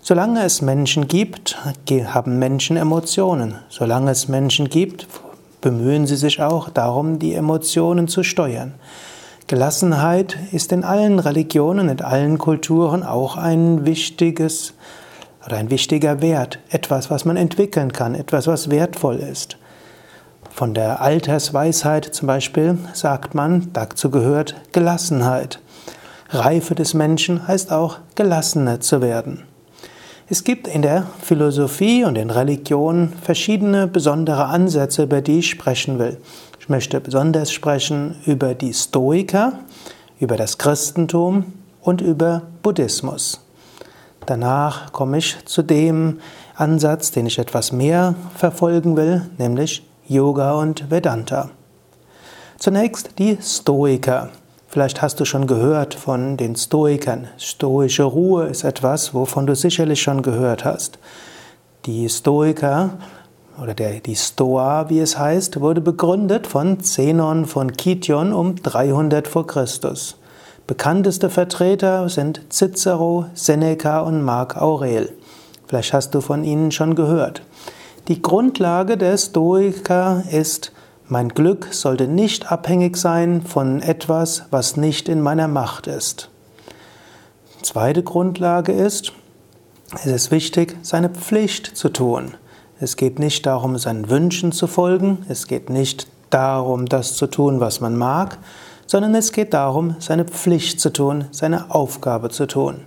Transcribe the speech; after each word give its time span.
Solange 0.00 0.42
es 0.44 0.62
Menschen 0.62 1.06
gibt, 1.06 1.58
haben 1.90 2.38
Menschen 2.38 2.76
Emotionen. 2.76 3.56
Solange 3.68 4.10
es 4.10 4.26
Menschen 4.26 4.68
gibt, 4.70 5.06
bemühen 5.60 6.06
sie 6.06 6.16
sich 6.16 6.40
auch 6.40 6.70
darum, 6.70 7.18
die 7.18 7.34
Emotionen 7.34 8.08
zu 8.08 8.22
steuern. 8.22 8.74
Gelassenheit 9.48 10.36
ist 10.52 10.72
in 10.72 10.84
allen 10.84 11.18
Religionen, 11.18 11.88
in 11.88 12.00
allen 12.00 12.38
Kulturen 12.38 13.02
auch 13.02 13.36
ein 13.36 13.86
wichtiges 13.86 14.74
oder 15.48 15.56
ein 15.56 15.70
wichtiger 15.70 16.20
Wert, 16.20 16.58
etwas, 16.68 17.10
was 17.10 17.24
man 17.24 17.38
entwickeln 17.38 17.90
kann, 17.90 18.14
etwas, 18.14 18.46
was 18.46 18.68
wertvoll 18.68 19.16
ist. 19.16 19.56
Von 20.50 20.74
der 20.74 21.00
Altersweisheit 21.00 22.04
zum 22.04 22.26
Beispiel 22.26 22.76
sagt 22.92 23.34
man, 23.34 23.70
dazu 23.72 24.10
gehört 24.10 24.56
Gelassenheit. 24.72 25.58
Reife 26.28 26.74
des 26.74 26.92
Menschen 26.92 27.48
heißt 27.48 27.72
auch, 27.72 27.96
gelassener 28.14 28.80
zu 28.80 29.00
werden. 29.00 29.44
Es 30.28 30.44
gibt 30.44 30.68
in 30.68 30.82
der 30.82 31.06
Philosophie 31.22 32.04
und 32.04 32.18
in 32.18 32.28
Religion 32.28 33.14
verschiedene 33.22 33.86
besondere 33.86 34.44
Ansätze, 34.44 35.04
über 35.04 35.22
die 35.22 35.38
ich 35.38 35.48
sprechen 35.48 35.98
will. 35.98 36.18
Ich 36.60 36.68
möchte 36.68 37.00
besonders 37.00 37.50
sprechen 37.52 38.16
über 38.26 38.54
die 38.54 38.74
Stoiker, 38.74 39.60
über 40.20 40.36
das 40.36 40.58
Christentum 40.58 41.54
und 41.80 42.02
über 42.02 42.42
Buddhismus. 42.62 43.47
Danach 44.28 44.92
komme 44.92 45.16
ich 45.16 45.42
zu 45.46 45.62
dem 45.62 46.20
Ansatz, 46.54 47.10
den 47.12 47.24
ich 47.24 47.38
etwas 47.38 47.72
mehr 47.72 48.14
verfolgen 48.36 48.94
will, 48.94 49.22
nämlich 49.38 49.88
Yoga 50.06 50.52
und 50.52 50.90
Vedanta. 50.90 51.48
Zunächst 52.58 53.18
die 53.18 53.38
Stoiker. 53.40 54.28
Vielleicht 54.66 55.00
hast 55.00 55.18
du 55.18 55.24
schon 55.24 55.46
gehört 55.46 55.94
von 55.94 56.36
den 56.36 56.56
Stoikern. 56.56 57.28
Stoische 57.38 58.02
Ruhe 58.02 58.48
ist 58.48 58.64
etwas, 58.64 59.14
wovon 59.14 59.46
du 59.46 59.56
sicherlich 59.56 60.02
schon 60.02 60.20
gehört 60.20 60.62
hast. 60.62 60.98
Die 61.86 62.06
Stoiker 62.10 62.98
oder 63.62 63.72
der, 63.72 64.00
die 64.00 64.16
Stoa, 64.16 64.90
wie 64.90 65.00
es 65.00 65.18
heißt, 65.18 65.58
wurde 65.62 65.80
begründet 65.80 66.46
von 66.46 66.80
Zenon 66.80 67.46
von 67.46 67.72
Kition 67.72 68.34
um 68.34 68.56
300 68.56 69.26
vor 69.26 69.46
Christus. 69.46 70.17
Bekannteste 70.68 71.30
Vertreter 71.30 72.10
sind 72.10 72.42
Cicero, 72.52 73.24
Seneca 73.32 74.00
und 74.00 74.22
Marc 74.22 74.58
Aurel. 74.58 75.10
Vielleicht 75.66 75.94
hast 75.94 76.14
du 76.14 76.20
von 76.20 76.44
ihnen 76.44 76.72
schon 76.72 76.94
gehört. 76.94 77.40
Die 78.06 78.20
Grundlage 78.20 78.98
der 78.98 79.16
Stoiker 79.16 80.24
ist, 80.30 80.72
mein 81.06 81.30
Glück 81.30 81.68
sollte 81.72 82.06
nicht 82.06 82.52
abhängig 82.52 82.98
sein 82.98 83.40
von 83.40 83.80
etwas, 83.80 84.42
was 84.50 84.76
nicht 84.76 85.08
in 85.08 85.22
meiner 85.22 85.48
Macht 85.48 85.86
ist. 85.86 86.28
Zweite 87.62 88.02
Grundlage 88.02 88.72
ist, 88.72 89.14
es 89.94 90.04
ist 90.04 90.30
wichtig, 90.30 90.76
seine 90.82 91.08
Pflicht 91.08 91.78
zu 91.78 91.88
tun. 91.88 92.34
Es 92.78 92.96
geht 92.96 93.18
nicht 93.18 93.46
darum, 93.46 93.78
seinen 93.78 94.10
Wünschen 94.10 94.52
zu 94.52 94.66
folgen, 94.66 95.24
es 95.30 95.46
geht 95.46 95.70
nicht 95.70 96.08
darum, 96.28 96.84
das 96.84 97.14
zu 97.14 97.26
tun, 97.26 97.58
was 97.58 97.80
man 97.80 97.96
mag, 97.96 98.36
sondern 98.88 99.14
es 99.14 99.30
geht 99.30 99.54
darum, 99.54 99.94
seine 100.00 100.24
Pflicht 100.24 100.80
zu 100.80 100.90
tun, 100.90 101.26
seine 101.30 101.70
Aufgabe 101.70 102.30
zu 102.30 102.46
tun. 102.46 102.80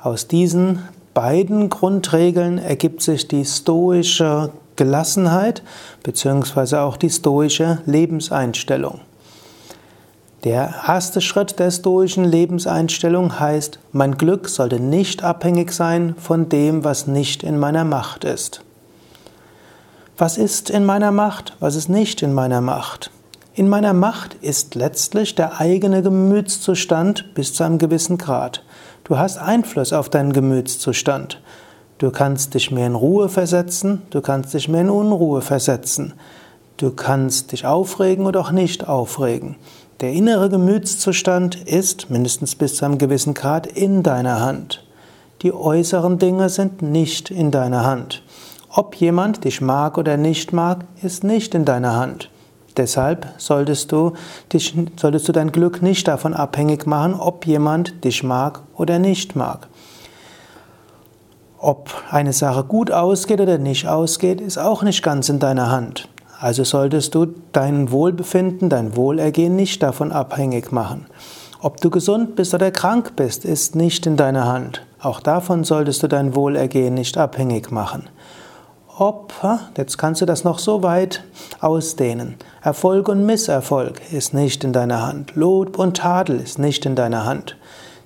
Aus 0.00 0.28
diesen 0.28 0.78
beiden 1.12 1.68
Grundregeln 1.68 2.58
ergibt 2.58 3.02
sich 3.02 3.28
die 3.28 3.44
stoische 3.44 4.50
Gelassenheit 4.76 5.62
bzw. 6.04 6.76
auch 6.76 6.96
die 6.96 7.10
stoische 7.10 7.82
Lebenseinstellung. 7.86 9.00
Der 10.44 10.72
erste 10.86 11.20
Schritt 11.20 11.58
der 11.58 11.72
stoischen 11.72 12.24
Lebenseinstellung 12.24 13.40
heißt, 13.40 13.80
mein 13.90 14.16
Glück 14.16 14.48
sollte 14.48 14.78
nicht 14.78 15.24
abhängig 15.24 15.72
sein 15.72 16.14
von 16.18 16.48
dem, 16.48 16.84
was 16.84 17.08
nicht 17.08 17.42
in 17.42 17.58
meiner 17.58 17.84
Macht 17.84 18.22
ist. 18.22 18.62
Was 20.18 20.38
ist 20.38 20.70
in 20.70 20.84
meiner 20.84 21.10
Macht? 21.10 21.56
Was 21.58 21.74
ist 21.74 21.88
nicht 21.88 22.22
in 22.22 22.32
meiner 22.32 22.60
Macht? 22.60 23.10
In 23.58 23.70
meiner 23.70 23.94
Macht 23.94 24.34
ist 24.42 24.74
letztlich 24.74 25.34
der 25.34 25.62
eigene 25.62 26.02
Gemütszustand 26.02 27.32
bis 27.32 27.54
zu 27.54 27.64
einem 27.64 27.78
gewissen 27.78 28.18
Grad. 28.18 28.62
Du 29.04 29.16
hast 29.16 29.38
Einfluss 29.38 29.94
auf 29.94 30.10
deinen 30.10 30.34
Gemütszustand. 30.34 31.40
Du 31.96 32.10
kannst 32.10 32.52
dich 32.52 32.70
mehr 32.70 32.86
in 32.86 32.94
Ruhe 32.94 33.30
versetzen, 33.30 34.02
du 34.10 34.20
kannst 34.20 34.52
dich 34.52 34.68
mehr 34.68 34.82
in 34.82 34.90
Unruhe 34.90 35.40
versetzen. 35.40 36.12
Du 36.76 36.90
kannst 36.90 37.52
dich 37.52 37.64
aufregen 37.64 38.26
oder 38.26 38.40
auch 38.40 38.50
nicht 38.50 38.86
aufregen. 38.86 39.56
Der 40.02 40.12
innere 40.12 40.50
Gemütszustand 40.50 41.54
ist 41.66 42.10
mindestens 42.10 42.56
bis 42.56 42.76
zu 42.76 42.84
einem 42.84 42.98
gewissen 42.98 43.32
Grad 43.32 43.66
in 43.66 44.02
deiner 44.02 44.40
Hand. 44.40 44.84
Die 45.40 45.54
äußeren 45.54 46.18
Dinge 46.18 46.50
sind 46.50 46.82
nicht 46.82 47.30
in 47.30 47.50
deiner 47.50 47.86
Hand. 47.86 48.22
Ob 48.68 48.96
jemand 48.96 49.44
dich 49.44 49.62
mag 49.62 49.96
oder 49.96 50.18
nicht 50.18 50.52
mag, 50.52 50.84
ist 51.02 51.24
nicht 51.24 51.54
in 51.54 51.64
deiner 51.64 51.96
Hand. 51.96 52.28
Deshalb 52.76 53.26
solltest 53.38 53.90
du, 53.90 54.12
dich, 54.52 54.74
solltest 54.96 55.28
du 55.28 55.32
dein 55.32 55.50
Glück 55.50 55.80
nicht 55.80 56.06
davon 56.08 56.34
abhängig 56.34 56.86
machen, 56.86 57.14
ob 57.14 57.46
jemand 57.46 58.04
dich 58.04 58.22
mag 58.22 58.60
oder 58.76 58.98
nicht 58.98 59.34
mag. 59.34 59.68
Ob 61.58 61.90
eine 62.10 62.34
Sache 62.34 62.64
gut 62.64 62.90
ausgeht 62.90 63.40
oder 63.40 63.56
nicht 63.56 63.88
ausgeht, 63.88 64.42
ist 64.42 64.58
auch 64.58 64.82
nicht 64.82 65.02
ganz 65.02 65.30
in 65.30 65.38
deiner 65.38 65.70
Hand. 65.70 66.08
Also 66.38 66.64
solltest 66.64 67.14
du 67.14 67.28
dein 67.52 67.90
Wohlbefinden, 67.90 68.68
dein 68.68 68.94
Wohlergehen 68.94 69.56
nicht 69.56 69.82
davon 69.82 70.12
abhängig 70.12 70.70
machen. 70.70 71.06
Ob 71.62 71.80
du 71.80 71.88
gesund 71.88 72.36
bist 72.36 72.52
oder 72.52 72.70
krank 72.70 73.16
bist, 73.16 73.46
ist 73.46 73.74
nicht 73.74 74.04
in 74.04 74.18
deiner 74.18 74.46
Hand. 74.46 74.82
Auch 75.00 75.20
davon 75.20 75.64
solltest 75.64 76.02
du 76.02 76.08
dein 76.08 76.34
Wohlergehen 76.34 76.92
nicht 76.92 77.16
abhängig 77.16 77.70
machen 77.70 78.10
ob, 78.98 79.34
jetzt 79.76 79.98
kannst 79.98 80.20
du 80.22 80.26
das 80.26 80.44
noch 80.44 80.58
so 80.58 80.82
weit 80.82 81.22
ausdehnen. 81.60 82.36
Erfolg 82.62 83.08
und 83.08 83.26
Misserfolg 83.26 84.00
ist 84.12 84.34
nicht 84.34 84.64
in 84.64 84.72
deiner 84.72 85.06
Hand. 85.06 85.34
Lob 85.34 85.78
und 85.78 85.98
Tadel 85.98 86.40
ist 86.40 86.58
nicht 86.58 86.86
in 86.86 86.96
deiner 86.96 87.24
Hand. 87.24 87.56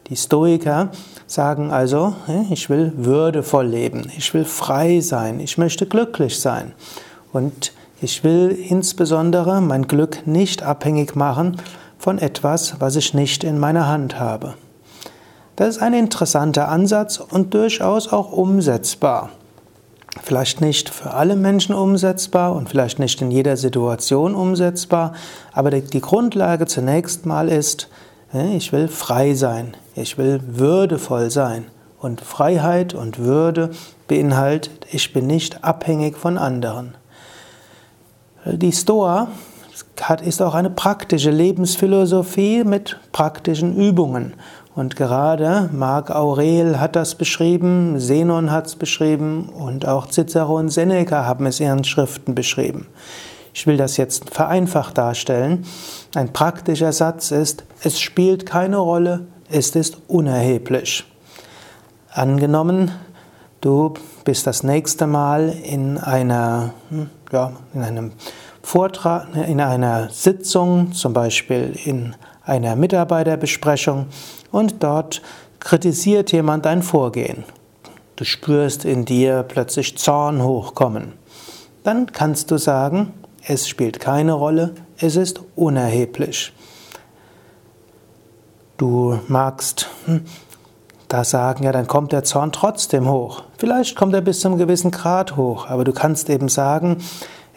Die 0.09 0.17
Stoiker 0.17 0.89
sagen 1.27 1.71
also, 1.71 2.15
ich 2.50 2.69
will 2.69 2.93
würdevoll 2.97 3.67
leben, 3.67 4.11
ich 4.17 4.34
will 4.34 4.45
frei 4.45 5.00
sein, 5.00 5.39
ich 5.39 5.56
möchte 5.56 5.87
glücklich 5.87 6.41
sein. 6.41 6.73
Und 7.33 7.73
ich 8.03 8.25
will 8.25 8.50
insbesondere 8.50 9.61
mein 9.61 9.87
Glück 9.87 10.27
nicht 10.27 10.65
abhängig 10.65 11.15
machen 11.15 11.59
von 11.99 12.19
etwas, 12.19 12.81
was 12.81 12.97
ich 12.97 13.15
nicht 13.15 13.45
in 13.45 13.59
meiner 13.59 13.87
Hand 13.87 14.19
habe. 14.19 14.55
Das 15.55 15.77
ist 15.77 15.83
ein 15.83 15.93
interessanter 15.93 16.69
Ansatz 16.69 17.21
und 17.21 17.55
durchaus 17.55 18.12
auch 18.12 18.32
umsetzbar. 18.32 19.31
Vielleicht 20.23 20.61
nicht 20.61 20.89
für 20.89 21.12
alle 21.12 21.37
Menschen 21.37 21.75
umsetzbar 21.75 22.55
und 22.57 22.69
vielleicht 22.69 22.99
nicht 22.99 23.23
in 23.23 23.31
jeder 23.31 23.57
Situation 23.57 24.35
umsetzbar, 24.35 25.12
aber 25.53 25.71
die 25.71 26.01
Grundlage 26.01 26.67
zunächst 26.67 27.27
mal 27.27 27.49
ist, 27.49 27.89
ich 28.33 28.73
will 28.73 28.89
frei 28.89 29.35
sein, 29.35 29.77
ich 29.95 30.19
will 30.19 30.41
würdevoll 30.47 31.31
sein. 31.31 31.67
Und 32.01 32.23
Freiheit 32.23 32.95
und 32.95 33.19
Würde 33.19 33.71
beinhaltet, 34.09 34.87
ich 34.91 35.12
bin 35.12 35.27
nicht 35.27 35.65
abhängig 35.65 36.17
von 36.17 36.39
anderen. 36.39 36.95
Die 38.47 38.73
Stoa 38.73 39.29
ist 40.23 40.43
auch 40.43 40.55
eine 40.55 40.71
praktische 40.71 41.31
Lebensphilosophie 41.31 42.65
mit 42.65 42.99
praktischen 43.12 43.77
Übungen. 43.77 44.35
Und 44.75 44.97
gerade 44.97 45.69
Marc 45.73 46.11
Aurel 46.11 46.81
hat 46.81 46.97
das 46.97 47.15
beschrieben, 47.15 47.97
Zenon 47.99 48.50
hat 48.50 48.67
es 48.67 48.77
beschrieben 48.77 49.49
und 49.49 49.87
auch 49.87 50.09
Cicero 50.09 50.59
und 50.59 50.71
Seneca 50.71 51.25
haben 51.25 51.47
es 51.47 51.61
in 51.61 51.67
ihren 51.67 51.85
Schriften 51.85 52.35
beschrieben. 52.35 52.87
Ich 53.53 53.67
will 53.67 53.77
das 53.77 53.97
jetzt 53.97 54.31
vereinfacht 54.31 54.97
darstellen. 54.97 55.65
Ein 56.15 56.33
praktischer 56.33 56.93
Satz 56.93 57.31
ist, 57.31 57.65
es 57.83 58.00
spielt 58.00 58.47
keine 58.47 58.79
Rolle, 58.79 59.26
es 59.50 59.75
ist 59.75 59.99
unerheblich. 60.06 61.05
Angenommen, 62.12 62.93
du 63.61 63.94
bist 64.25 64.47
das 64.47 64.62
nächste 64.62 65.06
Mal 65.06 65.49
in 65.65 65.99
einer, 65.99 66.75
hm, 66.91 67.11
ja, 67.33 67.53
in 67.75 67.83
einem 67.83 68.12
Vortrag, 68.62 69.29
in 69.35 69.61
einer 69.61 70.11
Sitzung, 70.11 70.93
zum 70.93 71.12
Beispiel 71.12 71.79
in 71.85 72.15
einer 72.45 72.77
Mitarbeiterbesprechung, 72.77 74.07
und 74.53 74.83
dort 74.83 75.23
kritisiert 75.61 76.33
jemand 76.33 76.67
dein 76.67 76.83
Vorgehen. 76.83 77.45
Du 78.17 78.25
spürst 78.25 78.85
in 78.85 79.05
dir 79.05 79.45
plötzlich 79.45 79.97
Zorn 79.97 80.43
hochkommen. 80.43 81.15
Dann 81.85 82.12
kannst 82.12 82.51
du 82.51 82.59
sagen, 82.59 83.15
es 83.47 83.69
spielt 83.69 84.01
keine 84.01 84.35
Rolle, 84.35 84.75
es 84.99 85.17
ist 85.17 85.41
unerheblich. 85.57 86.53
Du 88.77 89.19
magst 89.29 89.89
hm, 90.05 90.27
da 91.09 91.25
sagen, 91.25 91.65
ja, 91.65 91.73
dann 91.73 91.87
kommt 91.87 92.12
der 92.12 92.23
Zorn 92.23 92.53
trotzdem 92.53 93.09
hoch. 93.09 93.43
Vielleicht 93.59 93.97
kommt 93.97 94.15
er 94.15 94.21
bis 94.21 94.41
zu 94.41 94.49
einem 94.49 94.59
gewissen 94.59 94.91
Grad 94.91 95.37
hoch, 95.37 95.67
aber 95.67 95.85
du 95.85 95.93
kannst 95.93 96.31
eben 96.31 96.49
sagen, 96.49 96.99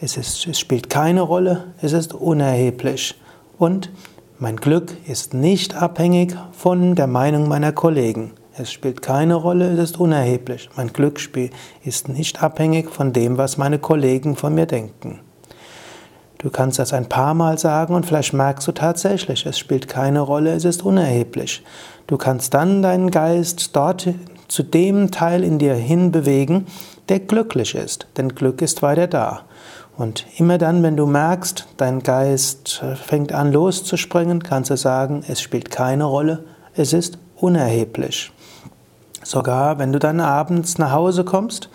es, 0.03 0.17
ist, 0.17 0.45
es 0.47 0.59
spielt 0.59 0.89
keine 0.89 1.21
Rolle, 1.21 1.63
es 1.81 1.93
ist 1.93 2.13
unerheblich. 2.13 3.15
Und 3.57 3.89
mein 4.37 4.57
Glück 4.57 4.97
ist 5.07 5.33
nicht 5.33 5.75
abhängig 5.75 6.35
von 6.51 6.95
der 6.95 7.07
Meinung 7.07 7.47
meiner 7.47 7.71
Kollegen. 7.71 8.31
Es 8.57 8.69
spielt 8.69 9.01
keine 9.01 9.35
Rolle, 9.35 9.71
es 9.71 9.79
ist 9.79 9.99
unerheblich. 9.99 10.69
Mein 10.75 10.91
Glück 10.91 11.21
ist 11.85 12.09
nicht 12.09 12.43
abhängig 12.43 12.89
von 12.89 13.13
dem, 13.13 13.37
was 13.37 13.57
meine 13.57 13.79
Kollegen 13.79 14.35
von 14.35 14.53
mir 14.53 14.65
denken. 14.65 15.21
Du 16.37 16.49
kannst 16.49 16.79
das 16.79 16.91
ein 16.91 17.07
paar 17.07 17.33
Mal 17.33 17.57
sagen 17.57 17.95
und 17.95 18.05
vielleicht 18.05 18.33
merkst 18.33 18.67
du 18.67 18.73
tatsächlich, 18.73 19.45
es 19.45 19.57
spielt 19.57 19.87
keine 19.87 20.19
Rolle, 20.19 20.51
es 20.51 20.65
ist 20.65 20.83
unerheblich. 20.83 21.63
Du 22.07 22.17
kannst 22.17 22.53
dann 22.53 22.81
deinen 22.81 23.09
Geist 23.09 23.73
dort 23.73 24.09
zu 24.49 24.63
dem 24.63 25.11
Teil 25.11 25.45
in 25.45 25.57
dir 25.57 25.73
hinbewegen, 25.73 26.67
der 27.09 27.19
glücklich 27.19 27.75
ist, 27.75 28.07
denn 28.17 28.35
Glück 28.35 28.61
ist 28.61 28.81
weiter 28.81 29.07
da. 29.07 29.41
Und 29.95 30.25
immer 30.37 30.57
dann, 30.57 30.81
wenn 30.81 30.97
du 30.97 31.05
merkst, 31.05 31.67
dein 31.77 32.01
Geist 32.01 32.83
fängt 32.95 33.31
an 33.31 33.51
loszuspringen, 33.51 34.41
kannst 34.41 34.71
du 34.71 34.77
sagen, 34.77 35.23
es 35.27 35.41
spielt 35.41 35.69
keine 35.69 36.05
Rolle, 36.05 36.43
es 36.75 36.93
ist 36.93 37.19
unerheblich. 37.35 38.31
Sogar 39.23 39.79
wenn 39.79 39.91
du 39.91 39.99
dann 39.99 40.19
abends 40.19 40.77
nach 40.77 40.91
Hause 40.91 41.23
kommst 41.23 41.69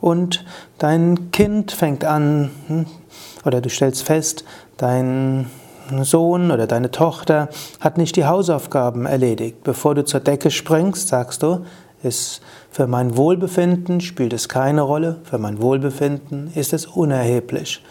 und 0.00 0.44
dein 0.78 1.30
Kind 1.30 1.72
fängt 1.72 2.04
an, 2.04 2.50
hm, 2.66 2.86
oder 3.44 3.60
du 3.60 3.70
stellst 3.70 4.02
fest, 4.02 4.44
dein 4.76 5.50
Sohn 6.02 6.50
oder 6.50 6.66
deine 6.66 6.90
Tochter 6.90 7.48
hat 7.80 7.98
nicht 7.98 8.16
die 8.16 8.24
Hausaufgaben 8.24 9.06
erledigt. 9.06 9.62
Bevor 9.64 9.94
du 9.94 10.04
zur 10.04 10.20
Decke 10.20 10.50
springst, 10.50 11.08
sagst 11.08 11.42
du, 11.42 11.64
ist 12.04 12.40
für 12.70 12.86
mein 12.86 13.16
Wohlbefinden 13.16 14.00
spielt 14.00 14.32
es 14.32 14.48
keine 14.48 14.82
Rolle, 14.82 15.20
für 15.24 15.38
mein 15.38 15.60
Wohlbefinden 15.60 16.50
ist 16.54 16.72
es 16.72 16.86
unerheblich. 16.86 17.82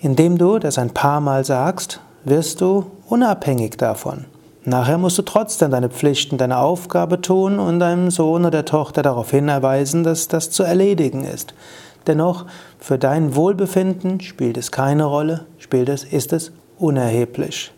Indem 0.00 0.38
du 0.38 0.58
das 0.58 0.78
ein 0.78 0.90
paar 0.90 1.20
Mal 1.20 1.44
sagst, 1.44 2.00
wirst 2.24 2.60
du 2.60 2.86
unabhängig 3.08 3.76
davon. 3.76 4.24
Nachher 4.64 4.98
musst 4.98 5.18
du 5.18 5.22
trotzdem 5.22 5.70
deine 5.70 5.88
Pflichten, 5.88 6.38
deine 6.38 6.58
Aufgabe 6.58 7.20
tun 7.20 7.58
und 7.58 7.80
deinem 7.80 8.10
Sohn 8.10 8.44
oder 8.44 8.64
Tochter 8.64 9.02
darauf 9.02 9.30
hinweisen, 9.30 10.04
dass 10.04 10.28
das 10.28 10.50
zu 10.50 10.62
erledigen 10.62 11.24
ist. 11.24 11.54
Dennoch, 12.06 12.46
für 12.78 12.98
dein 12.98 13.34
Wohlbefinden 13.36 14.20
spielt 14.20 14.56
es 14.56 14.70
keine 14.70 15.04
Rolle, 15.04 15.46
spielt 15.58 15.88
es, 15.88 16.04
ist 16.04 16.32
es 16.32 16.52
unerheblich. 16.78 17.72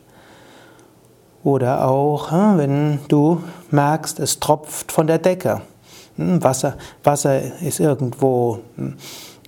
Oder 1.44 1.86
auch, 1.86 2.30
hm, 2.30 2.58
wenn 2.58 2.98
du 3.08 3.42
merkst, 3.70 4.18
es 4.18 4.40
tropft 4.40 4.90
von 4.90 5.06
der 5.06 5.18
Decke. 5.18 5.60
Hm, 6.16 6.42
Wasser, 6.42 6.76
Wasser 7.04 7.40
ist 7.60 7.80
irgendwo 7.80 8.60
hm, 8.76 8.94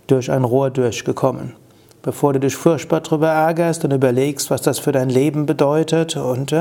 durch 0.06 0.30
ein 0.30 0.44
Rohr 0.44 0.70
durchgekommen. 0.70 1.54
Bevor 2.02 2.34
du 2.34 2.40
dich 2.40 2.54
furchtbar 2.54 3.00
darüber 3.00 3.28
ärgerst 3.28 3.84
und 3.84 3.92
überlegst, 3.92 4.50
was 4.50 4.62
das 4.62 4.78
für 4.78 4.92
dein 4.92 5.08
Leben 5.08 5.46
bedeutet 5.46 6.16
und 6.16 6.54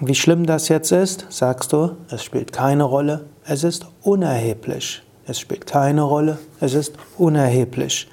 wie 0.00 0.14
schlimm 0.14 0.44
das 0.44 0.68
jetzt 0.68 0.92
ist, 0.92 1.24
sagst 1.30 1.72
du, 1.72 1.92
es 2.10 2.22
spielt 2.22 2.52
keine 2.52 2.82
Rolle, 2.82 3.24
es 3.46 3.64
ist 3.64 3.86
unerheblich. 4.02 5.02
Es 5.26 5.40
spielt 5.40 5.66
keine 5.66 6.02
Rolle, 6.02 6.38
es 6.60 6.74
ist 6.74 6.92
unerheblich. 7.16 8.08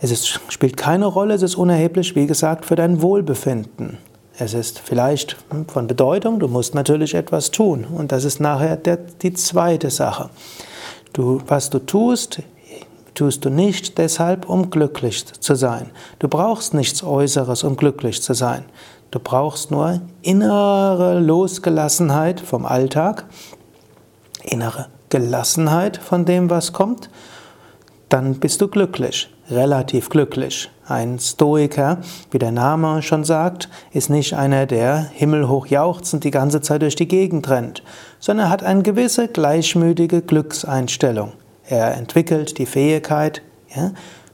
Es 0.00 0.10
ist, 0.10 0.40
spielt 0.48 0.76
keine 0.76 1.06
Rolle, 1.06 1.34
es 1.34 1.42
ist 1.42 1.54
unerheblich, 1.54 2.14
wie 2.14 2.26
gesagt, 2.26 2.66
für 2.66 2.76
dein 2.76 3.00
Wohlbefinden. 3.00 3.96
Es 4.40 4.54
ist 4.54 4.78
vielleicht 4.78 5.36
von 5.68 5.86
Bedeutung, 5.86 6.40
du 6.40 6.48
musst 6.48 6.74
natürlich 6.74 7.14
etwas 7.14 7.50
tun. 7.50 7.84
Und 7.84 8.10
das 8.10 8.24
ist 8.24 8.40
nachher 8.40 8.76
der, 8.76 8.96
die 8.96 9.34
zweite 9.34 9.90
Sache. 9.90 10.30
Du, 11.12 11.42
was 11.46 11.68
du 11.68 11.78
tust, 11.78 12.40
tust 13.14 13.44
du 13.44 13.50
nicht 13.50 13.98
deshalb, 13.98 14.48
um 14.48 14.70
glücklich 14.70 15.26
zu 15.26 15.54
sein. 15.54 15.90
Du 16.20 16.28
brauchst 16.28 16.72
nichts 16.72 17.02
Äußeres, 17.02 17.64
um 17.64 17.76
glücklich 17.76 18.22
zu 18.22 18.32
sein. 18.32 18.64
Du 19.10 19.18
brauchst 19.18 19.70
nur 19.70 20.00
innere 20.22 21.20
Losgelassenheit 21.20 22.40
vom 22.40 22.64
Alltag, 22.64 23.26
innere 24.42 24.86
Gelassenheit 25.10 25.98
von 25.98 26.24
dem, 26.24 26.48
was 26.48 26.72
kommt, 26.72 27.10
dann 28.08 28.36
bist 28.36 28.62
du 28.62 28.68
glücklich, 28.68 29.28
relativ 29.50 30.08
glücklich. 30.08 30.70
Ein 30.90 31.20
Stoiker, 31.20 31.98
wie 32.32 32.40
der 32.40 32.50
Name 32.50 33.00
schon 33.02 33.22
sagt, 33.22 33.68
ist 33.92 34.10
nicht 34.10 34.34
einer, 34.34 34.66
der 34.66 34.98
himmelhoch 35.14 35.68
jauchzend 35.68 36.24
die 36.24 36.32
ganze 36.32 36.62
Zeit 36.62 36.82
durch 36.82 36.96
die 36.96 37.06
Gegend 37.06 37.48
rennt, 37.48 37.84
sondern 38.18 38.50
hat 38.50 38.64
eine 38.64 38.82
gewisse 38.82 39.28
gleichmütige 39.28 40.20
Glückseinstellung. 40.20 41.30
Er 41.64 41.96
entwickelt 41.96 42.58
die 42.58 42.66
Fähigkeit, 42.66 43.40
ja, 43.72 43.92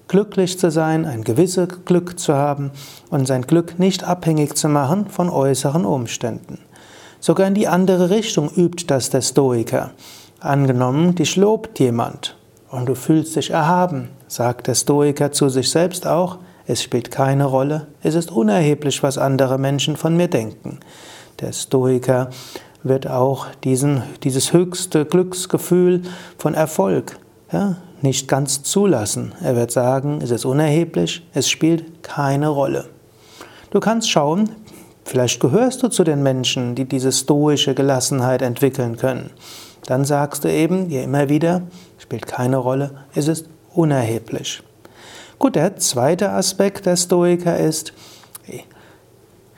glücklich 0.09 0.59
zu 0.59 0.71
sein, 0.71 1.05
ein 1.05 1.25
gewisses 1.25 1.69
Glück 1.85 2.19
zu 2.19 2.33
haben 2.33 2.71
und 3.11 3.27
sein 3.27 3.43
Glück 3.43 3.79
nicht 3.79 4.05
abhängig 4.05 4.57
zu 4.57 4.71
machen 4.71 5.09
von 5.11 5.29
äußeren 5.29 5.85
Umständen. 5.85 6.59
Sogar 7.21 7.49
in 7.49 7.55
die 7.55 7.69
andere 7.69 8.09
Richtung 8.09 8.49
übt 8.49 8.85
das 8.87 9.11
der 9.11 9.21
Stoiker. 9.21 9.91
Angenommen, 10.41 11.17
dich 11.17 11.37
lobt 11.37 11.79
jemand 11.81 12.35
und 12.71 12.87
du 12.87 12.95
fühlst 12.95 13.37
dich 13.37 13.51
erhaben, 13.51 14.09
sagt 14.27 14.69
der 14.69 14.75
Stoiker 14.75 15.33
zu 15.33 15.51
sich 15.51 15.69
selbst 15.71 16.07
auch, 16.07 16.39
es 16.67 16.83
spielt 16.83 17.11
keine 17.11 17.45
Rolle, 17.45 17.87
es 18.03 18.15
ist 18.15 18.31
unerheblich, 18.31 19.03
was 19.03 19.19
andere 19.19 19.59
Menschen 19.59 19.97
von 19.97 20.17
mir 20.17 20.29
denken. 20.29 20.81
Der 21.41 21.53
Stoiker 21.53 22.31
wird 22.83 23.09
auch 23.09 23.47
diesen, 23.65 24.03
dieses 24.23 24.53
höchste 24.53 25.05
Glücksgefühl 25.05 26.03
von 26.39 26.55
Erfolg 26.55 27.19
ja, 27.53 27.77
nicht 28.03 28.29
ganz 28.29 28.63
zulassen. 28.63 29.33
Er 29.43 29.57
wird 29.57 29.71
sagen, 29.71 30.21
es 30.23 30.31
ist 30.31 30.45
unerheblich, 30.45 31.27
es 31.35 31.49
spielt 31.49 32.03
keine 32.03 32.49
Rolle. 32.49 32.87
Du 33.71 33.81
kannst 33.81 34.11
schauen, 34.11 34.51
vielleicht 35.05 35.41
gehörst 35.41 35.83
du 35.83 35.89
zu 35.89 36.05
den 36.05 36.23
Menschen, 36.23 36.75
die 36.75 36.85
diese 36.85 37.13
stoische 37.13 37.75
Gelassenheit 37.75 38.43
entwickeln 38.43 38.97
können 38.97 39.31
dann 39.87 40.05
sagst 40.05 40.45
du 40.45 40.53
eben 40.53 40.89
dir 40.89 41.05
immer 41.05 41.29
wieder, 41.29 41.63
spielt 41.99 42.27
keine 42.27 42.59
Rolle, 42.59 42.91
es 43.15 43.29
ist 43.29 43.47
unerheblich. 43.73 44.63
Gut, 45.39 45.55
der 45.55 45.77
zweite 45.77 46.31
Aspekt 46.31 46.87
der 46.87 46.97
Stoiker 46.97 47.59
ist 47.59 47.93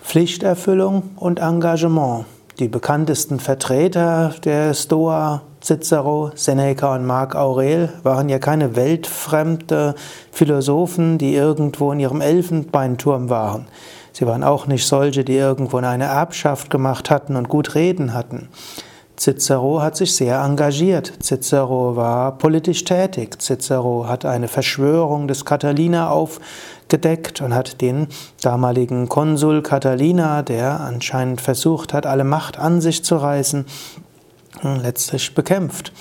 Pflichterfüllung 0.03 1.11
und 1.15 1.39
Engagement. 1.39 2.25
Die 2.59 2.67
bekanntesten 2.67 3.39
Vertreter 3.39 4.35
der 4.43 4.75
Stoa, 4.75 5.43
Cicero, 5.63 6.33
Seneca 6.35 6.97
und 6.97 7.07
Marc 7.07 7.37
Aurel, 7.37 7.93
waren 8.03 8.29
ja 8.29 8.41
keine 8.41 8.75
weltfremde 8.75 9.95
Philosophen, 10.33 11.17
die 11.17 11.35
irgendwo 11.35 11.93
in 11.93 12.01
ihrem 12.01 12.23
Elfenbeinturm 12.23 13.31
waren. 13.31 13.67
Sie 14.13 14.27
waren 14.27 14.43
auch 14.43 14.67
nicht 14.67 14.85
solche, 14.85 15.23
die 15.23 15.37
irgendwo 15.37 15.77
eine 15.77 16.07
Erbschaft 16.07 16.71
gemacht 16.71 17.09
hatten 17.09 17.37
und 17.37 17.49
gut 17.49 17.77
reden 17.77 18.15
hatten. 18.15 18.49
Cicero 19.19 19.83
hat 19.83 19.97
sich 19.97 20.15
sehr 20.15 20.41
engagiert. 20.41 21.13
Cicero 21.21 21.97
war 21.97 22.39
politisch 22.39 22.85
tätig. 22.85 23.43
Cicero 23.43 24.07
hat 24.07 24.25
eine 24.25 24.47
Verschwörung 24.47 25.27
des 25.27 25.45
Catalina 25.45 26.11
aufgedeckt 26.11 27.41
und 27.41 27.53
hat 27.53 27.81
den 27.81 28.07
damaligen 28.41 29.09
Konsul 29.09 29.63
Catalina, 29.63 30.43
der 30.43 30.81
anscheinend 30.81 31.41
versucht 31.41 31.93
hat, 31.93 32.07
alle 32.07 32.23
Macht 32.23 32.59
an 32.59 32.81
sich 32.81 33.05
zu 33.05 33.17
reißen, 33.17 33.67
letztlich 34.63 35.35
bekämpft. 35.35 35.93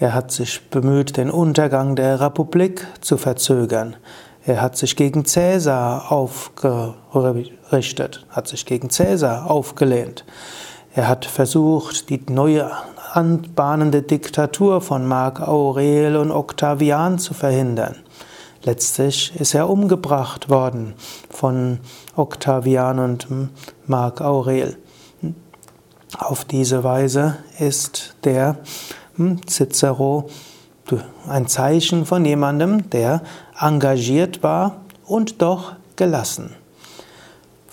Er 0.00 0.14
hat 0.14 0.32
sich 0.32 0.70
bemüht, 0.70 1.18
den 1.18 1.30
Untergang 1.30 1.94
der 1.94 2.20
Republik 2.20 2.86
zu 3.02 3.18
verzögern. 3.18 3.96
Er 4.44 4.62
hat 4.62 4.76
sich 4.76 4.96
gegen 4.96 5.24
Cäsar 5.24 6.12
aufgerichtet, 6.12 8.24
hat 8.30 8.48
sich 8.48 8.64
gegen 8.64 8.90
Cäsar 8.90 9.50
aufgelehnt. 9.50 10.24
Er 10.96 11.08
hat 11.08 11.26
versucht, 11.26 12.08
die 12.08 12.22
neue 12.30 12.70
anbahnende 13.12 14.00
Diktatur 14.00 14.80
von 14.80 15.06
Mark 15.06 15.46
Aurel 15.46 16.16
und 16.16 16.30
Octavian 16.30 17.18
zu 17.18 17.34
verhindern. 17.34 17.96
Letztlich 18.62 19.38
ist 19.38 19.52
er 19.52 19.68
umgebracht 19.68 20.48
worden 20.48 20.94
von 21.28 21.80
Octavian 22.16 22.98
und 22.98 23.26
Mark 23.86 24.22
Aurel. 24.22 24.78
Auf 26.16 26.46
diese 26.46 26.82
Weise 26.82 27.36
ist 27.58 28.16
der 28.24 28.56
hm, 29.16 29.46
Cicero 29.46 30.30
ein 31.28 31.46
Zeichen 31.46 32.06
von 32.06 32.24
jemandem, 32.24 32.88
der 32.88 33.20
engagiert 33.60 34.42
war 34.42 34.80
und 35.04 35.42
doch 35.42 35.74
gelassen. 35.96 36.54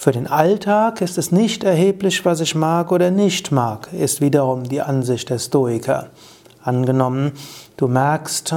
Für 0.04 0.12
den 0.12 0.28
Alltag 0.28 1.00
ist 1.00 1.18
es 1.18 1.32
nicht 1.32 1.64
erheblich, 1.64 2.26
was 2.26 2.42
ich 2.42 2.56
mag 2.56 2.92
oder 2.92 3.10
nicht 3.10 3.54
mag, 3.54 3.88
ist 3.94 4.20
wiederum 4.20 4.64
die 4.64 4.82
Ansicht 4.82 5.30
der 5.30 5.40
Stoiker. 5.40 6.08
Angenommen, 6.62 7.32
du 7.78 7.88
merkst, 7.88 8.54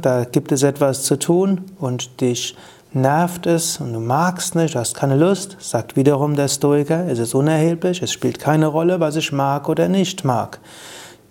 da 0.00 0.24
gibt 0.24 0.52
es 0.52 0.62
etwas 0.62 1.02
zu 1.02 1.18
tun 1.18 1.66
und 1.78 2.22
dich 2.22 2.56
nervt 2.94 3.44
es 3.44 3.78
und 3.78 3.92
du 3.92 4.00
magst 4.00 4.54
nicht, 4.54 4.74
hast 4.74 4.94
keine 4.96 5.16
Lust, 5.16 5.58
sagt 5.60 5.96
wiederum 5.96 6.34
der 6.34 6.48
Stoiker, 6.48 7.06
es 7.08 7.18
ist 7.18 7.34
unerheblich, 7.34 8.00
es 8.00 8.10
spielt 8.10 8.38
keine 8.38 8.68
Rolle, 8.68 9.00
was 9.00 9.16
ich 9.16 9.32
mag 9.32 9.68
oder 9.68 9.86
nicht 9.86 10.24
mag. 10.24 10.60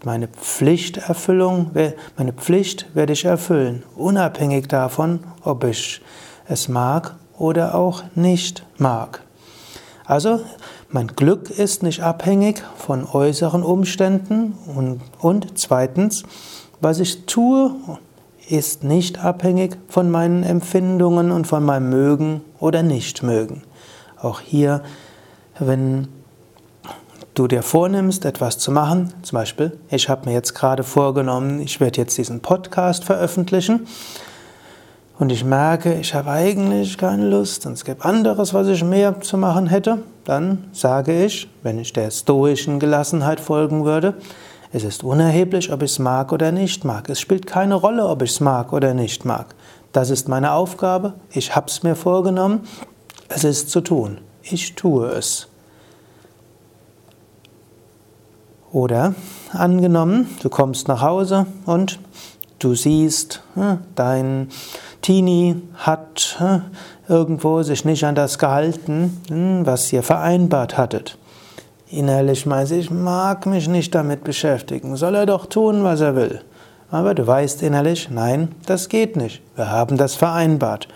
Meine 0.04 0.28
Pflichterfüllung, 0.28 1.72
meine 2.16 2.34
Pflicht 2.34 2.86
werde 2.94 3.14
ich 3.14 3.26
erfüllen, 3.26 3.82
unabhängig 3.96 4.68
davon, 4.68 5.22
ob 5.44 5.64
ich 5.64 6.02
es 6.48 6.68
mag 6.68 7.16
oder 7.36 7.74
auch 7.74 8.04
nicht 8.14 8.64
mag. 8.78 9.24
Also, 10.10 10.40
mein 10.90 11.06
Glück 11.06 11.52
ist 11.52 11.84
nicht 11.84 12.02
abhängig 12.02 12.64
von 12.76 13.06
äußeren 13.06 13.62
Umständen 13.62 14.54
und, 14.76 15.02
und 15.20 15.60
zweitens, 15.60 16.24
was 16.82 17.00
ich 17.00 17.28
tue, 17.28 17.76
ist 18.50 18.84
nicht 18.84 19.24
abhängig 19.24 19.78
von 19.88 20.10
meinen 20.10 20.42
Empfindungen 20.42 21.30
und 21.30 21.46
von 21.46 21.64
meinem 21.64 21.92
Mögen 21.92 22.42
oder 22.60 22.82
Nichtmögen. 22.82 23.62
Auch 24.20 24.40
hier, 24.40 24.82
wenn 25.60 26.08
du 27.36 27.48
dir 27.48 27.62
vornimmst, 27.62 28.26
etwas 28.26 28.58
zu 28.58 28.72
machen, 28.72 29.14
zum 29.22 29.38
Beispiel, 29.38 29.78
ich 29.92 30.10
habe 30.10 30.28
mir 30.28 30.34
jetzt 30.34 30.56
gerade 30.56 30.82
vorgenommen, 30.82 31.62
ich 31.62 31.80
werde 31.80 32.02
jetzt 32.02 32.18
diesen 32.18 32.40
Podcast 32.40 33.04
veröffentlichen 33.04 33.86
und 35.20 35.32
ich 35.32 35.44
merke, 35.44 35.94
ich 35.96 36.14
habe 36.14 36.32
eigentlich 36.32 36.98
keine 36.98 37.28
Lust 37.30 37.66
und 37.66 37.74
es 37.74 37.84
gibt 37.84 38.06
anderes, 38.06 38.54
was 38.54 38.68
ich 38.68 38.84
mehr 38.84 39.20
zu 39.20 39.38
machen 39.38 39.68
hätte, 39.68 40.00
dann 40.24 40.70
sage 40.72 41.26
ich, 41.26 41.50
wenn 41.62 41.78
ich 41.78 41.92
der 41.92 42.10
stoischen 42.10 42.80
Gelassenheit 42.80 43.42
folgen 43.42 43.84
würde, 43.84 44.16
es 44.72 44.84
ist 44.84 45.04
unerheblich, 45.04 45.74
ob 45.74 45.82
ich 45.82 45.92
es 45.92 46.00
mag 46.00 46.32
oder 46.32 46.52
nicht 46.52 46.86
mag. 46.86 47.10
Es 47.10 47.20
spielt 47.20 47.48
keine 47.48 47.76
Rolle, 47.76 48.08
ob 48.08 48.22
ich 48.22 48.32
es 48.32 48.40
mag 48.40 48.72
oder 48.72 48.94
nicht 48.94 49.26
mag. 49.26 49.56
Das 49.92 50.10
ist 50.10 50.30
meine 50.30 50.54
Aufgabe. 50.54 51.14
Ich 51.32 51.56
habe 51.56 51.68
es 51.68 51.84
mir 51.84 51.96
vorgenommen. 51.96 52.62
Es 53.28 53.44
ist 53.44 53.72
zu 53.72 53.82
tun. 53.82 54.20
Ich 54.44 54.76
tue 54.76 55.08
es. 55.08 55.48
Oder 58.72 59.16
angenommen, 59.52 60.30
du 60.44 60.50
kommst 60.50 60.88
nach 60.88 61.02
Hause 61.02 61.48
und 61.66 62.00
du 62.60 62.76
siehst, 62.76 63.42
hm, 63.56 63.80
dein 63.96 64.50
Teenie 65.02 65.62
hat 65.76 66.38
irgendwo 67.08 67.64
sich 67.64 67.86
nicht 67.86 68.04
an 68.04 68.16
das 68.16 68.38
gehalten, 68.38 69.22
hm, 69.30 69.66
was 69.66 69.92
ihr 69.94 70.04
vereinbart 70.04 70.78
hattet. 70.78 71.18
Innerlich 71.90 72.46
meinst 72.46 72.72
ich 72.72 72.92
mag 72.92 73.46
mich 73.46 73.68
nicht 73.68 73.96
damit 73.96 74.24
beschäftigen. 74.24 74.96
Soll 74.96 75.16
er 75.16 75.26
doch 75.26 75.48
tun, 75.48 75.84
was 75.84 76.02
er 76.02 76.16
will. 76.16 76.42
Aber 76.92 77.16
du 77.16 77.26
weißt 77.26 77.64
innerlich, 77.64 78.10
nein, 78.12 78.50
das 78.66 78.90
geht 78.90 79.16
nicht. 79.16 79.42
Wir 79.56 79.72
haben 79.72 79.98
das 79.98 80.16
vereinbart. 80.16 80.88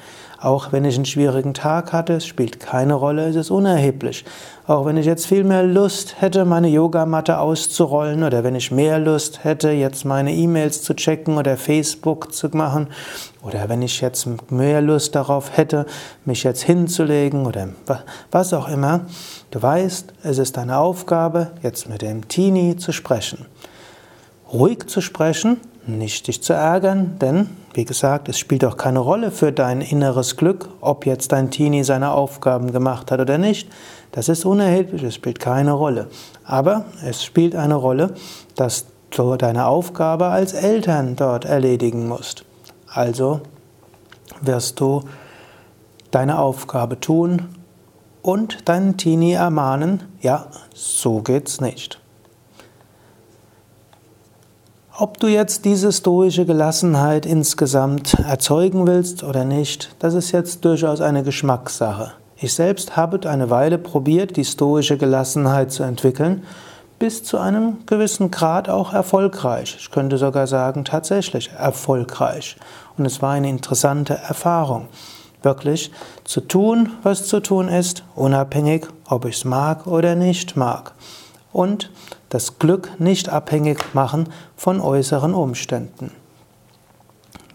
Auch 0.44 0.74
wenn 0.74 0.84
ich 0.84 0.96
einen 0.96 1.06
schwierigen 1.06 1.54
Tag 1.54 1.94
hatte, 1.94 2.16
es 2.16 2.26
spielt 2.26 2.60
keine 2.60 2.96
Rolle, 2.96 3.30
es 3.30 3.38
ist 3.38 3.50
unerheblich. 3.50 4.26
Auch 4.68 4.86
wenn 4.86 4.98
ich 4.98 5.06
jetzt 5.06 5.26
viel 5.26 5.46
mehr 5.46 5.64
Lust 5.64 6.22
hätte, 6.22 6.44
meine 6.44 6.68
Yogamatte 6.68 7.38
auszurollen 7.40 8.26
oder 8.26 8.44
wenn 8.44 8.54
ich 8.54 8.70
mehr 8.70 9.00
Lust 9.00 9.46
hätte, 9.46 9.72
jetzt 9.72 10.04
meine 10.04 10.34
E-Mails 10.34 10.82
zu 10.82 10.96
checken 10.96 11.38
oder 11.38 11.56
Facebook 11.56 12.34
zu 12.34 12.50
machen 12.50 12.88
oder 13.42 13.70
wenn 13.70 13.82
ich 13.82 14.02
jetzt 14.02 14.28
mehr 14.52 14.82
Lust 14.82 15.16
darauf 15.16 15.56
hätte, 15.56 15.86
mich 16.26 16.44
jetzt 16.44 16.64
hinzulegen 16.64 17.46
oder 17.46 17.70
was 18.30 18.54
auch 18.54 18.68
immer. 18.68 19.06
Du 19.52 19.62
weißt, 19.62 20.12
es 20.24 20.40
ist 20.40 20.58
deine 20.58 20.78
Aufgabe, 20.78 21.52
jetzt 21.62 21.88
mit 21.88 22.02
dem 22.02 22.28
Teenie 22.28 22.76
zu 22.76 22.92
sprechen. 22.92 23.46
Ruhig 24.52 24.88
zu 24.88 25.00
sprechen, 25.00 25.62
nicht 25.86 26.28
dich 26.28 26.42
zu 26.42 26.54
ärgern, 26.54 27.18
denn, 27.20 27.50
wie 27.74 27.86
gesagt, 27.86 28.30
es 28.30 28.40
spielt 28.40 28.64
auch 28.66 28.78
keine 28.78 29.00
Rolle 29.00 29.32
für 29.32 29.52
dein 29.52 29.82
inneres 29.82 30.38
Glück, 30.38 30.70
ob 30.82 31.06
jetzt 31.06 31.32
dein 31.32 31.52
Teenie 31.52 31.84
seine 31.84 32.12
Aufgaben 32.12 32.72
gemacht 32.72 33.12
hat 33.12 33.20
oder 33.20 33.38
nicht. 33.38 33.70
Das 34.12 34.30
ist 34.30 34.46
unerheblich, 34.46 35.04
es 35.04 35.16
spielt 35.16 35.40
keine 35.40 35.74
Rolle. 35.74 36.08
Aber 36.46 36.86
es 37.06 37.24
spielt 37.24 37.56
eine 37.56 37.76
Rolle, 37.76 38.14
dass 38.56 38.86
du 39.10 39.36
deine 39.36 39.66
Aufgabe 39.66 40.28
als 40.28 40.54
Eltern 40.54 41.16
dort 41.16 41.46
erledigen 41.46 42.08
musst. 42.08 42.46
Also 42.88 43.42
wirst 44.42 44.80
du 44.80 45.04
deine 46.12 46.40
Aufgabe 46.40 47.00
tun 47.00 47.50
und 48.22 48.70
deinen 48.70 48.98
Teenie 48.98 49.34
ermahnen, 49.34 50.04
ja, 50.22 50.48
so 50.74 51.22
geht's 51.22 51.60
nicht. 51.60 52.03
Ob 54.96 55.20
du 55.20 55.26
jetzt 55.26 55.66
diese 55.66 55.92
stoische 55.92 56.46
Gelassenheit 56.46 57.26
insgesamt 57.26 58.14
erzeugen 58.14 58.86
willst 58.86 59.24
oder 59.24 59.44
nicht, 59.44 59.90
das 59.98 60.14
ist 60.14 60.32
jetzt 60.32 60.64
durchaus 60.66 61.02
eine 61.02 61.24
Geschmackssache. 61.24 62.12
Ich 62.38 62.54
selbst 62.54 62.96
habe 62.96 63.28
eine 63.28 63.50
Weile 63.50 63.80
probiert, 63.80 64.38
die 64.38 64.46
stoische 64.46 65.00
Gelassenheit 65.00 65.72
zu 65.72 65.82
entwickeln, 65.82 66.44
bis 67.00 67.24
zu 67.24 67.40
einem 67.40 67.78
gewissen 67.88 68.30
Grad 68.30 68.70
auch 68.70 68.94
erfolgreich. 68.94 69.76
Ich 69.80 69.90
könnte 69.90 70.20
sogar 70.20 70.46
sagen, 70.46 70.86
tatsächlich 70.86 71.50
erfolgreich. 71.58 72.56
Und 72.96 73.08
es 73.08 73.20
war 73.20 73.32
eine 73.32 73.50
interessante 73.50 74.14
Erfahrung. 74.14 74.90
Wirklich 75.42 75.90
zu 76.24 76.40
tun, 76.40 76.92
was 77.02 77.26
zu 77.26 77.40
tun 77.40 77.68
ist, 77.68 78.04
unabhängig, 78.14 78.86
ob 79.10 79.26
ich 79.26 79.38
es 79.38 79.44
mag 79.44 79.88
oder 79.88 80.14
nicht 80.14 80.56
mag. 80.56 80.94
Und 81.52 81.90
das 82.34 82.58
Glück 82.58 83.00
nicht 83.00 83.30
abhängig 83.30 83.94
machen 83.94 84.28
von 84.58 84.82
äußeren 84.82 85.36
Umständen. 85.36 86.10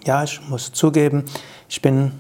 Ja, 0.05 0.23
ich 0.23 0.41
muss 0.49 0.73
zugeben, 0.73 1.25
ich 1.69 1.83
bin 1.83 2.13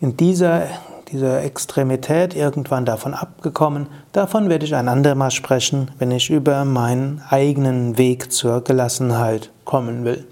in 0.00 0.16
dieser, 0.16 0.66
dieser 1.12 1.42
Extremität 1.44 2.34
irgendwann 2.34 2.86
davon 2.86 3.12
abgekommen. 3.12 3.88
Davon 4.12 4.48
werde 4.48 4.64
ich 4.64 4.74
ein 4.74 4.88
andermal 4.88 5.30
sprechen, 5.30 5.90
wenn 5.98 6.10
ich 6.10 6.30
über 6.30 6.64
meinen 6.64 7.22
eigenen 7.28 7.98
Weg 7.98 8.32
zur 8.32 8.64
Gelassenheit 8.64 9.50
kommen 9.66 10.06
will. 10.06 10.26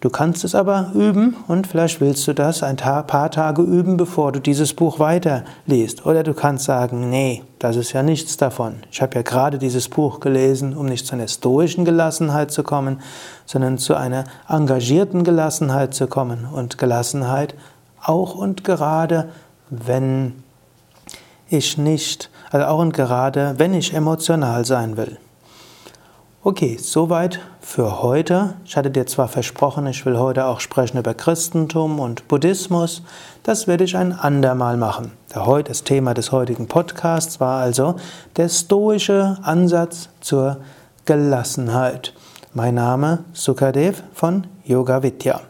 Du 0.00 0.08
kannst 0.08 0.44
es 0.44 0.54
aber 0.54 0.92
üben 0.94 1.36
und 1.46 1.66
vielleicht 1.66 2.00
willst 2.00 2.26
du 2.26 2.32
das 2.32 2.62
ein 2.62 2.76
paar 2.76 3.30
Tage 3.30 3.60
üben, 3.60 3.98
bevor 3.98 4.32
du 4.32 4.40
dieses 4.40 4.72
Buch 4.72 4.98
weiterliest. 4.98 6.06
Oder 6.06 6.22
du 6.22 6.32
kannst 6.32 6.64
sagen, 6.64 7.10
nee, 7.10 7.42
das 7.58 7.76
ist 7.76 7.92
ja 7.92 8.02
nichts 8.02 8.38
davon. 8.38 8.76
Ich 8.90 9.02
habe 9.02 9.16
ja 9.16 9.20
gerade 9.20 9.58
dieses 9.58 9.90
Buch 9.90 10.20
gelesen, 10.20 10.74
um 10.74 10.86
nicht 10.86 11.06
zu 11.06 11.14
einer 11.14 11.28
stoischen 11.28 11.84
Gelassenheit 11.84 12.50
zu 12.50 12.62
kommen, 12.62 13.02
sondern 13.44 13.76
zu 13.76 13.94
einer 13.94 14.24
engagierten 14.48 15.22
Gelassenheit 15.22 15.92
zu 15.92 16.06
kommen. 16.06 16.46
Und 16.50 16.78
Gelassenheit 16.78 17.54
auch 18.02 18.34
und 18.34 18.64
gerade, 18.64 19.28
wenn 19.68 20.42
ich 21.50 21.76
nicht, 21.76 22.30
also 22.50 22.64
auch 22.68 22.78
und 22.78 22.94
gerade, 22.94 23.54
wenn 23.58 23.74
ich 23.74 23.92
emotional 23.92 24.64
sein 24.64 24.96
will. 24.96 25.18
Okay, 26.42 26.78
soweit 26.80 27.38
für 27.60 28.00
heute. 28.00 28.54
Ich 28.64 28.74
hatte 28.74 28.90
dir 28.90 29.04
zwar 29.04 29.28
versprochen, 29.28 29.86
ich 29.86 30.06
will 30.06 30.16
heute 30.16 30.46
auch 30.46 30.60
sprechen 30.60 30.96
über 30.96 31.12
Christentum 31.12 32.00
und 32.00 32.28
Buddhismus. 32.28 33.02
Das 33.42 33.66
werde 33.66 33.84
ich 33.84 33.94
ein 33.94 34.14
andermal 34.14 34.78
machen. 34.78 35.12
Das 35.28 35.84
Thema 35.84 36.14
des 36.14 36.32
heutigen 36.32 36.66
Podcasts 36.66 37.40
war 37.40 37.60
also 37.60 37.96
der 38.36 38.48
stoische 38.48 39.36
Ansatz 39.42 40.08
zur 40.22 40.56
Gelassenheit. 41.04 42.14
Mein 42.54 42.76
Name 42.76 43.18
Sukadev 43.34 44.02
von 44.14 44.46
Yoga 44.64 45.02
Vidya. 45.02 45.49